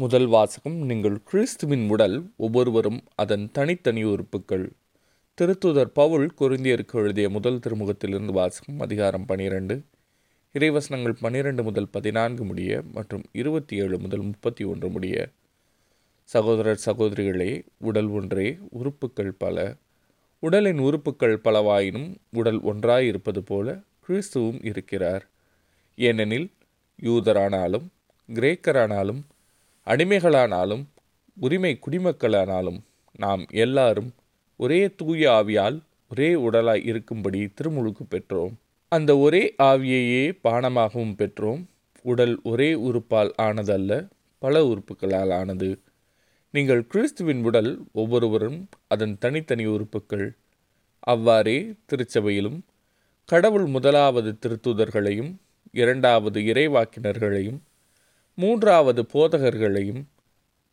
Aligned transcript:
முதல் 0.00 0.26
வாசகம் 0.26 0.76
நீங்கள் 0.76 1.22
கிறிஸ்துவின் 1.22 1.88
உடல் 1.88 2.30
ஒவ்வொருவரும் 2.36 3.00
அதன் 3.14 3.48
தனித்தனி 3.52 4.02
உறுப்புகள். 4.02 4.70
திருத்துதர் 5.40 5.90
பவுல் 5.94 6.34
குருந்தியருக்கு 6.40 6.92
எழுதிய 6.92 7.30
முதல் 7.30 7.58
திருமுகத்திலிருந்து 7.58 8.32
வாசகம் 8.32 8.80
அதிகாரம் 8.80 9.26
பனிரெண்டு. 9.26 9.82
இறைவசனங்கள் 10.52 11.16
பன்னிரெண்டு 11.20 11.62
முதல் 11.62 11.88
பதினான்கு 11.88 12.44
முடிய 12.44 12.82
மற்றும் 12.92 13.22
இருபத்தி 13.32 13.76
ஏழு 13.76 13.98
முதல் 13.98 14.20
முப்பத்தி 14.20 14.64
ஒன்று 14.64 14.88
முடிய. 14.88 15.28
சகோதரர் 16.24 16.80
சகோதரிகளே 16.86 17.62
உடல் 17.78 18.06
ஒன்றே 18.06 18.58
உறுப்புகள் 18.70 19.32
பல. 19.32 19.74
உடலின் 20.38 20.78
உறுப்புகள் 20.78 21.40
பலவாயினும் 21.44 22.14
உடல் 22.32 22.60
ஒன்றாய் 22.60 23.06
இருப்பது 23.06 23.42
போல 23.42 23.80
கிறிஸ்துவும் 24.08 24.64
இருக்கிறார். 24.64 25.28
ஏனெனில் 25.96 26.50
யூதரானாலும் 27.02 27.86
கிரேக்கரானாலும் 28.28 29.22
அடிமைகளானாலும் 29.90 30.84
உரிமை 31.36 31.72
குடிமக்களானாலும் 31.86 32.80
நாம் 33.18 33.42
எல்லாரும் 33.64 34.10
ஒரே 34.60 34.80
தூய 34.90 35.30
ஆவியால் 35.30 35.76
ஒரே 36.10 36.28
உடலாய் 36.34 36.84
இருக்கும்படி 36.84 37.40
திருமுழுக்கு 37.46 38.04
பெற்றோம். 38.10 38.54
அந்த 38.92 39.18
ஒரே 39.18 39.54
ஆவியையே 39.62 40.24
பானமாகவும் 40.44 41.14
பெற்றோம். 41.18 41.62
உடல் 42.02 42.34
ஒரே 42.42 42.74
உறுப்பால் 42.74 43.30
ஆனதல்ல 43.42 43.92
பல 44.42 44.62
உறுப்புகளால் 44.64 45.32
ஆனது. 45.34 45.70
நீங்கள் 46.54 46.86
கிறிஸ்துவின் 46.86 47.42
உடல் 47.44 47.70
ஒவ்வொருவரும் 47.92 48.58
அதன் 48.88 49.16
தனித்தனி 49.18 49.66
உறுப்புக்கள் 49.66 50.26
அவ்வாறே 51.12 51.58
திருச்சபையிலும் 51.88 52.58
கடவுள் 53.28 53.66
முதலாவது 53.66 54.30
திருத்தூதர்களையும் 54.42 55.32
இரண்டாவது 55.72 56.40
இறைவாக்கினர்களையும் 56.40 57.60
மூன்றாவது 58.40 59.02
போதகர்களையும் 59.02 60.02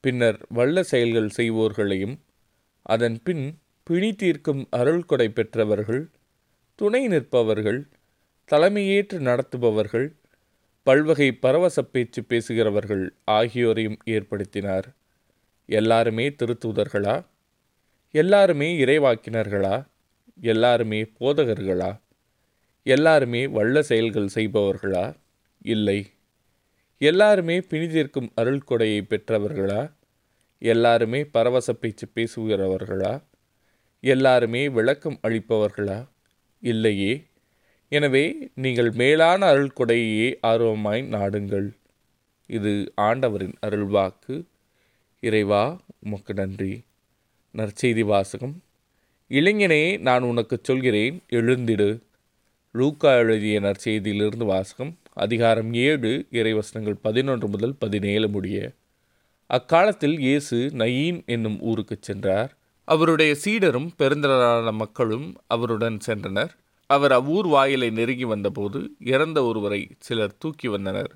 பின்னர் 0.00 0.38
வல்ல 0.48 0.82
செயல்கள் 0.82 1.30
செய்வோர்களையும் 1.36 2.18
அதன் 2.82 3.18
பின் 3.24 3.58
பிணி 3.82 4.14
தீர்க்கும் 4.14 4.68
அருள்கொடை 4.70 5.28
பெற்றவர்கள் 5.28 6.10
துணை 6.74 7.08
நிற்பவர்கள் 7.08 7.80
தலைமையேற்று 8.52 9.18
நடத்துபவர்கள் 9.20 10.08
பல்வகை 10.82 11.32
பரவச 11.32 11.82
பேச்சு 11.82 12.24
பேசுகிறவர்கள் 12.24 13.04
ஆகியோரையும் 13.30 13.98
ஏற்படுத்தினார். 14.06 14.88
எல்லாருமே 15.66 16.28
திருத்தூதர்களா? 16.28 17.16
எல்லாருமே 18.10 18.68
இறைவாக்கினர்களா? 18.84 19.86
எல்லாருமே 20.40 21.00
போதகர்களா? 21.20 21.90
எல்லாருமே 22.82 23.46
வல்ல 23.46 23.82
செயல்கள் 23.82 24.34
செய்பவர்களா? 24.34 25.14
இல்லை. 25.62 26.00
எல்லாருமே 26.98 27.58
பிணிதிருக்கும் 27.58 28.28
அருள் 28.34 28.62
கொடையை 28.70 29.00
பெற்றவர்களா? 29.02 29.92
எல்லாருமே 30.58 31.24
பரவச 31.24 31.72
பேச்சு 31.72 32.06
பேசுகிறவர்களா? 32.14 33.22
எல்லாருமே 34.00 34.68
விளக்கம் 34.68 35.18
அளிப்பவர்களா? 35.22 36.08
இல்லையே. 36.60 37.26
எனவே 37.88 38.50
நீங்கள் 38.54 38.90
மேலான 38.90 39.46
அருள் 39.46 39.72
கொடையே 39.76 40.34
ஆர்வமாய் 40.42 41.02
நாடுங்கள். 41.02 41.70
இது 42.46 42.92
ஆண்டவரின் 42.94 43.54
அருள்வாக்கு. 43.66 44.44
இறைவா 45.20 45.80
உமக்கு 45.98 46.34
நன்றி. 46.34 46.84
நற்செய்தி 47.54 48.00
வாசகம். 48.00 48.62
இளைஞனே 49.28 49.98
நான் 49.98 50.22
உனக்கு 50.22 50.58
சொல்கிறேன் 50.62 51.22
எழுந்திடு. 51.30 52.00
லூக்கா 52.76 53.16
எழுதிய 53.16 53.60
நற்செய்தியிலிருந்து 53.60 54.44
வாசகம் 54.44 54.98
அதிகாரம் 55.14 55.74
ஏழு 55.74 56.26
இறைவசனங்கள் 56.30 56.98
பதினொன்று 57.02 57.48
முதல் 57.48 57.74
பதினேழு 57.74 58.28
முடிய. 58.28 58.72
அக்காலத்தில் 59.46 60.18
இயேசு 60.18 60.70
நயீன் 60.74 61.24
என்னும் 61.26 61.60
ஊருக்கு 61.60 61.98
சென்றார். 62.00 62.56
அவருடைய 62.84 63.36
சீடரும் 63.44 63.88
பெருந்திரளான 63.98 64.72
மக்களும் 64.72 65.36
அவருடன் 65.46 65.98
சென்றனர். 66.06 66.48
அவர் 66.86 67.12
அவ்வூர் 67.12 67.46
வாயிலை 67.46 67.90
நெருங்கி 67.90 68.24
வந்தபோது 68.24 68.90
இறந்த 69.00 69.44
ஒருவரை 69.44 69.90
சிலர் 69.98 70.38
தூக்கி 70.38 70.68
வந்தனர். 70.68 71.14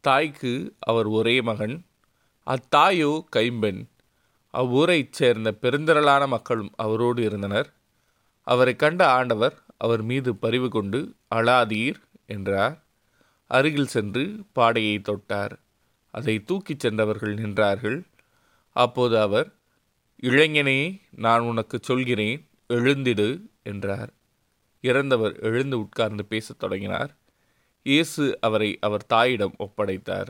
தாய்க்கு 0.00 0.74
அவர் 0.78 1.06
ஒரே 1.06 1.40
மகன் 1.40 1.84
அத்தாயோ 2.46 3.24
கைம்பெண். 3.28 3.88
அவ்வூரைச் 4.54 5.12
சேர்ந்த 5.12 5.54
பெருந்திரளான 5.62 6.26
மக்களும் 6.26 6.70
அவரோடு 6.76 7.22
இருந்தனர். 7.22 7.72
அவரை 8.42 8.76
கண்ட 8.76 9.10
ஆண்டவர் 9.10 9.64
அவர் 9.78 10.02
மீது 10.02 10.36
பரிவு 10.36 10.68
கொண்டு 10.68 11.14
அழாதீர் 11.34 11.94
என்றார். 12.26 12.84
அருகில் 13.46 13.86
சென்று 13.86 14.44
பாடையை 14.52 14.98
தொட்டார். 14.98 15.58
அதை 16.10 16.44
தூக்கிச் 16.44 16.78
சென்றவர்கள் 16.78 17.34
நின்றார்கள். 17.34 18.02
அப்போது 18.72 19.20
அவர் 19.20 19.54
இளைஞனே 20.22 21.00
நான் 21.10 21.40
உனக்கு 21.40 21.78
சொல்கிறேன் 21.82 22.48
எழுந்திடு 22.68 23.40
என்றார். 23.62 24.12
இறந்தவர் 24.80 25.38
எழுந்து 25.38 25.78
உட்கார்ந்து 25.78 26.24
பேசத் 26.24 26.58
தொடங்கினார். 26.58 27.16
இயேசு 27.82 28.38
அவரை 28.40 28.78
அவர் 28.80 29.06
தாயிடம் 29.06 29.54
ஒப்படைத்தார். 29.58 30.28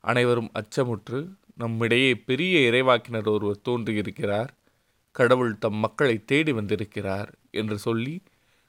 அனைவரும் 0.00 0.50
அச்சமுற்று 0.54 1.34
நம்மிடையே 1.56 2.14
பெரிய 2.14 2.70
இறைவாக்கினர் 2.70 3.26
ஒருவர் 3.26 3.60
தோன்றியிருக்கிறார். 3.68 4.48
கடவுள் 5.10 5.58
தம் 5.58 5.74
மக்களை 5.74 6.24
தேடி 6.24 6.52
வந்திருக்கிறார் 6.52 7.34
என்று 7.50 7.78
சொல்லி 7.78 8.22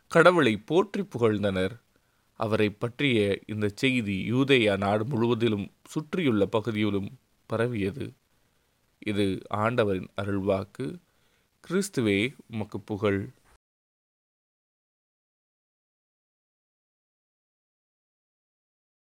கடவுளை 0.08 0.58
போற்றி 0.58 1.02
புகழ்ந்தனர். 1.02 1.82
அவரை 2.40 2.70
பற்றிய 2.70 3.40
இந்த 3.48 3.72
செய்தி 3.76 4.34
யூதேயா 4.34 4.78
நாடு 4.78 5.06
முழுவதிலும் 5.06 5.72
சுற்றியுள்ள 5.88 6.46
பகுதியிலும் 6.46 7.10
பரவியது. 7.46 8.14
இது 9.00 9.42
ஆண்டவரின் 9.50 10.08
அருள்வாக்கு. 10.22 10.86
கிறிஸ்துவே 11.68 12.36
உமக்கு 12.50 12.80
புகழ். 12.80 13.32